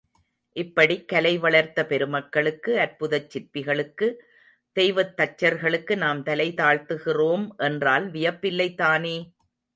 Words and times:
இப்படிக் 0.55 1.07
கலை 1.07 1.37
வளர்த்த 1.37 1.85
பெருமக்களுக்கு, 1.85 2.71
அற்புதச் 2.77 3.29
சிற்பிகளுக்கு, 3.29 4.07
தெய்வத் 4.77 5.15
தச்சர்களுக்கு 5.17 5.95
நாம் 5.97 6.23
தலை 6.23 6.49
தாழ்த்துகிறோம் 6.57 7.47
என்றால் 7.63 8.11
வியப்பில்லைதானே! 8.11 9.17